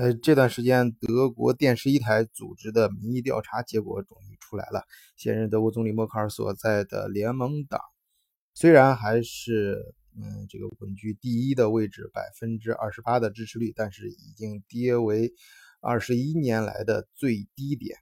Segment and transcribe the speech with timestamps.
[0.00, 4.82] 呃，这段时间德国电视一台组织的民意调查结果终于出来了。
[5.18, 7.78] 现任德国总理默克尔所在的联盟党，
[8.54, 15.34] 虽然还是嗯这个稳居第一的位置，百分之二十八的支持率，但是已经跌为
[15.82, 17.94] 二十一年来的最低点。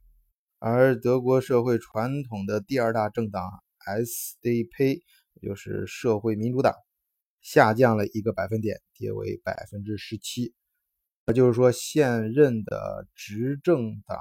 [0.61, 3.51] 而德国社会传统的第二大政党
[3.85, 5.01] SDP，
[5.43, 6.77] 就是社会民主党，
[7.41, 10.55] 下降了一个百分点，跌为百分之十七。
[11.29, 14.17] 那就是说，现任的执政党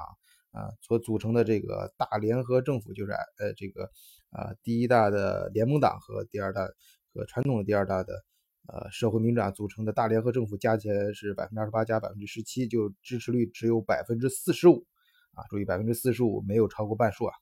[0.50, 3.90] 啊所组成的这个大联合政府，就是呃这个
[4.28, 6.68] 啊第一大的联盟党和第二大
[7.14, 8.12] 和传统的第二大的
[8.66, 14.84] 呃社会民主党组成的大联合政府，加起来是百分之二十八加百分之十七，就支持率只有百分之四十五
[15.32, 17.32] 啊，注意百分之四十五没有超过半数啊。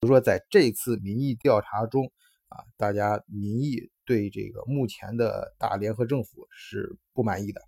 [0.00, 2.10] 就说在这次民意调查中
[2.48, 7.60] 啊，大家民意对这个目前的大联合政府是不满意的。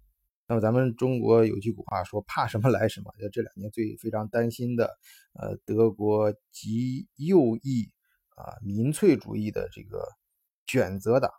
[0.48, 4.96] 那么咱们中国有句古话说“怕什么来什么”，就这两年最非常担心的，
[5.32, 7.90] 呃，德国极右翼
[8.36, 10.06] 啊民粹主义的这个
[10.64, 11.32] 选择党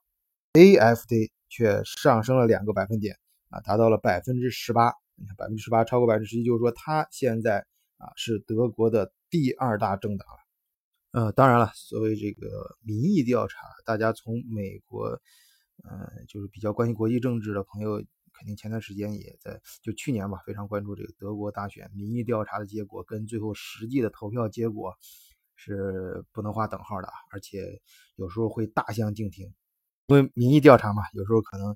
[0.51, 3.17] AfD 却上升了两个百分点
[3.49, 4.91] 啊，达到了百分之十八。
[5.15, 7.65] 你看，百分之十八超过百分之十一，就是说它现在
[7.97, 10.37] 啊是德国的第二大政党了。
[11.23, 15.05] 呃，当然了，作为这个民意调查，大家从美国，
[15.85, 18.03] 呃，就是比较关心国际政治的朋友。
[18.37, 24.93] 肯定前段时间也在，就去年吧，非常关注这个德国大选民意调查的结果，跟最后实际的投票结果
[25.55, 27.81] 是不能划等号的，而且
[28.15, 29.51] 有时候会大相径庭。
[30.07, 31.71] 因为民意调查嘛，有时候可能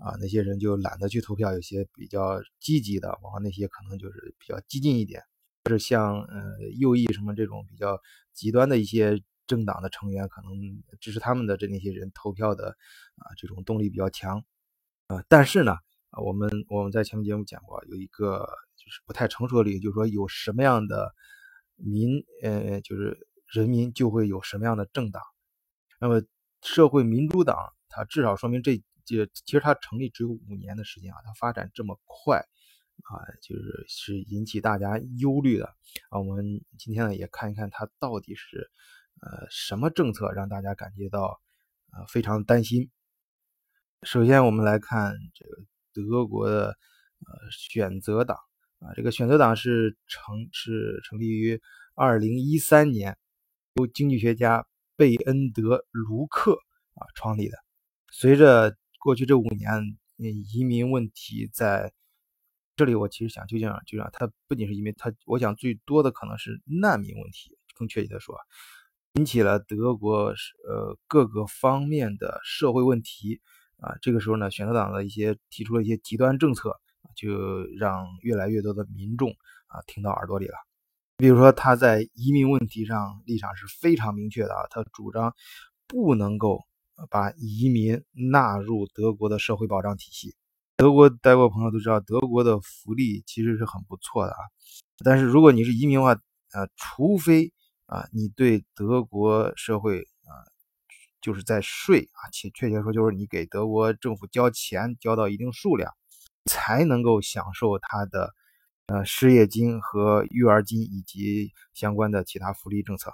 [0.00, 5.22] 啊那些人就懒得去投票，有些比较积极的，往往那些可能就是比较激进一点，
[5.68, 7.98] 是像呃右翼什么这种比较
[8.34, 10.50] 极端的一些政党的成员，可能
[11.00, 12.76] 支持他们的这那些人投票的
[13.16, 14.44] 啊这种动力比较强
[15.06, 15.76] 啊，但是呢。
[16.12, 18.46] 啊，我们我们在前面节目讲过，有一个
[18.76, 21.14] 就是不太成熟的例子，就是说有什么样的
[21.76, 25.22] 民，呃，就是人民就会有什么样的政党。
[25.98, 26.22] 那么
[26.60, 27.56] 社会民主党，
[27.88, 32.40] 它至少说明这这其实它成立只有五年的时间啊，它发展这么快
[33.04, 35.64] 啊，就是是引起大家忧虑的
[36.10, 36.18] 啊。
[36.18, 38.70] 我们今天呢也看一看它到底是
[39.22, 41.40] 呃什么政策让大家感觉到
[41.90, 42.90] 呃非常担心。
[44.02, 45.71] 首先我们来看这个。
[45.92, 48.36] 德国的呃选择党
[48.78, 51.60] 啊，这个选择党是成是成立于
[51.94, 53.16] 二零一三年，
[53.74, 54.66] 由经济学家
[54.96, 56.54] 贝恩德卢克
[56.94, 57.56] 啊创立的。
[58.10, 61.92] 随着过去这五年移民问题在
[62.76, 68.36] 这里，我其实想就讲就讲，它不仅是移民，它我想最多的可能是难民问题，更确切的说，
[69.14, 70.34] 引起了德国
[70.66, 73.40] 呃各个方面的社会问题。
[73.82, 76.78] 啊，这个时候呢，选择党的一些提出了一些极端政策，
[77.16, 79.30] 就让越来越多的民众
[79.66, 80.54] 啊听到耳朵里了。
[81.16, 85.34] 比如说，他在移民问题上立场是非常明确的啊，他主张
[85.88, 86.60] 不能够
[87.10, 90.36] 把移民纳入德国的社会保障体系。
[90.76, 94.38] 德国待过朋友都知道，德国的福利其实是很不错的啊。
[95.04, 97.52] 但是如果你是移民的话，呃，除非
[97.86, 100.06] 啊你对德国社会。
[101.22, 105.94] 就是在税啊，且确切说就是你给德国政府交钱交到一定数量，
[106.46, 108.34] 才能够享受他的
[108.86, 113.12] 呃失业金和育儿金以及相关的其他福利政策。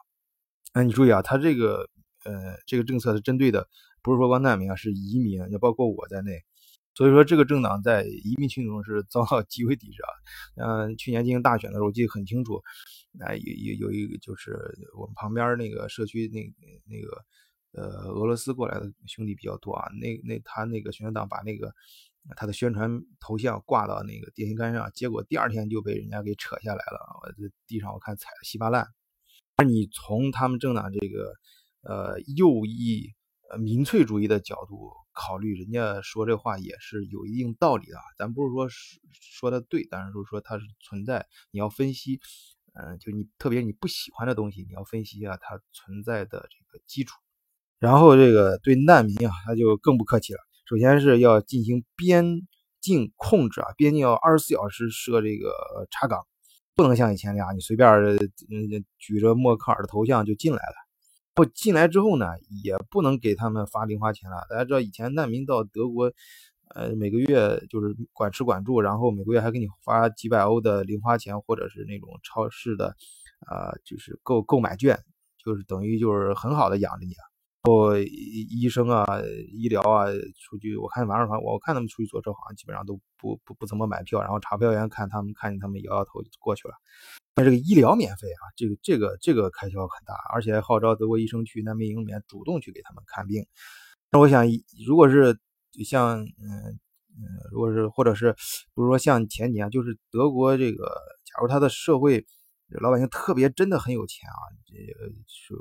[0.73, 1.87] 那你注意啊，他这个
[2.25, 3.69] 呃这个政策是针对的，
[4.01, 6.41] 不是说光难民啊，是移民，也包括我在内。
[6.95, 10.11] 所以说这个政党在移民群众是遭到极为抵制啊。
[10.87, 12.63] 嗯，去年进行大选的时候，我记得很清楚，
[13.21, 14.57] 啊有有有一个就是
[14.97, 16.41] 我们旁边那个社区那
[16.87, 17.23] 那个。
[17.73, 21.75] 呃，俄罗斯过来的兄弟比较多啊，那那他那个宣传党把那个
[22.37, 27.21] 他的宣传头像挂到那个电线杆上，结果第二天就被人家给扯下来了。
[27.23, 27.37] 我在
[27.67, 28.89] 地上我看踩的稀巴烂。
[29.59, 31.35] 那你从他们政党这个
[31.83, 33.13] 呃右翼
[33.51, 37.99] 呃民粹主义的角度考虑，人家说这话也是有一定道理的。
[38.17, 38.69] 咱不是说
[39.13, 42.21] 说的对，但是就是说它是存在，你要分析，
[42.75, 47.19] 嗯，就你特别你不喜欢的东西，你要分析一下它存在的这个基础。
[47.79, 50.41] 然后这个对难民啊，他就更不客气了。
[50.67, 52.43] 首先是要进行边
[52.81, 55.53] 境控制啊，边境要二十四小时设这个
[55.91, 56.27] 查岗，
[56.75, 57.89] 不能像以前那样，你随便
[58.51, 60.75] 嗯举着默克尔的头像就进来了。
[61.35, 62.27] 不进来之后呢，
[62.65, 64.45] 也不能给他们发零花钱了。
[64.51, 66.13] 大家知道以前难民到德国，
[66.75, 72.97] 呃，每个月就是管吃管住，然后每个月还给你发几百欧的零花钱，或者是那种超市的，
[73.49, 74.99] 呃，就是购购买券，
[75.45, 77.15] 就是等于就是很好的养着你。
[77.65, 79.05] 哦，医生啊，
[79.53, 80.07] 医疗啊，
[80.39, 86.75] 出去我看网上传，我看他们出去坐车好像基本上都不不不怎么买票，然后查票员看他们看见他们摇摇头就过去了。
[87.35, 93.45] 那这个医疗免费啊，这个这个这个开销很大，而且还号召德国医生去难民营里面主动去给他们看病。
[94.13, 94.47] 那我想，
[94.87, 95.37] 如果是
[95.85, 96.79] 像嗯
[97.11, 98.35] 嗯，如果是或者是
[98.73, 100.85] 不是说像前几年，就是德国这个，
[101.25, 102.25] 假如他的社会
[102.81, 105.55] 老百姓特别真的很有钱啊，这个是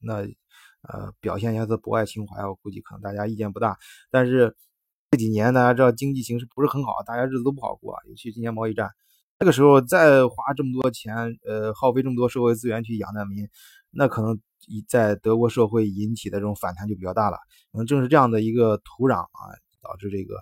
[0.00, 0.24] 那。
[0.82, 3.76] 呃，表现一下子博爱情怀，我估计可能大家意见不大。
[4.10, 4.56] 但是
[5.10, 8.90] 这几年大家知道经济形势不是很好，大家日子都不好过，尤其今年贸易战，
[9.38, 13.46] 那个时候再花这么多钱，呃，耗费这么多社会资源去养难民，
[13.90, 14.40] 那可能
[14.88, 17.36] 在德国社会引起的这种反弹就比较大了。
[17.72, 20.36] 可能正是这样的一个土壤啊，导致这个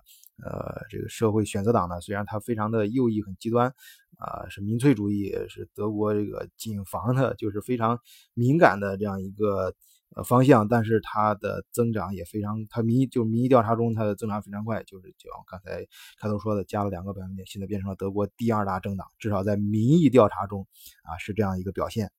[0.45, 3.75] 呃这个社会选择党呢，虽然它非常的右翼很极端
[4.19, 7.99] 啊，是民粹主义，是德国这个谨防的，就是非常
[8.35, 9.75] 敏感的这样一个。
[10.17, 15.87] 呃，方向，但是它的增长也非常，它民意就民意调查中它的增长非常快，就是就像刚才
[16.19, 20.67] 开头说的，加了两个百分点，现在变成了德国第二大政党，至少在民意调查中
[21.03, 22.11] 啊是这样一个表现。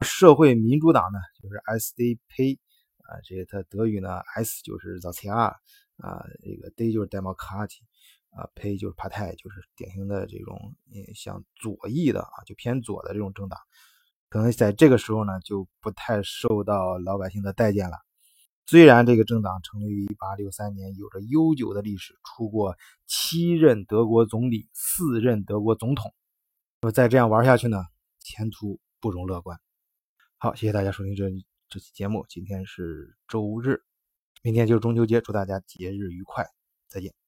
[0.00, 2.58] 社会民主党呢，就是 SDP
[3.04, 5.46] 啊，这个它德语呢 S 就是 z o c i a
[5.96, 7.82] 啊，这个 D 就是 Demokratie
[8.30, 13.58] 啊，P 就是 Partei，就是典型的这种嗯像左翼的啊，就偏左的这种政党。
[14.28, 17.96] 可能在这个时候呢，就不太受到老百姓的待见了。
[18.66, 22.76] 虽然这个政党成立于1863年，有着悠久的历史，出过
[23.06, 26.12] 七任德国总理、四任德国总统。
[26.82, 27.82] 那么再这样玩下去呢，
[28.20, 29.58] 前途不容乐观。
[30.36, 31.30] 好，谢谢大家收听这
[31.70, 32.26] 这期节目。
[32.28, 33.82] 今天是周日，
[34.42, 36.46] 明天就是中秋节，祝大家节日愉快，
[36.88, 37.27] 再见。